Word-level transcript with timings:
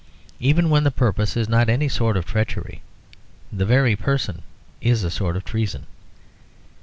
Even 0.39 0.71
when 0.71 0.83
the 0.83 0.89
purpose 0.89 1.37
is 1.37 1.47
not 1.47 1.69
any 1.69 1.87
sort 1.87 2.17
of 2.17 2.25
treachery, 2.25 2.81
the 3.53 3.67
very 3.67 3.95
position 3.95 4.41
is 4.81 5.03
a 5.03 5.11
sort 5.11 5.35
of 5.37 5.45
treason. 5.45 5.85